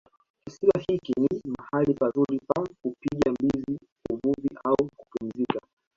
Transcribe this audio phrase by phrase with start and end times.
[0.45, 3.79] Kisiwa hiki ni mahali pazuri pa kupiga mbizi
[4.11, 5.59] uvuvi au kupumzika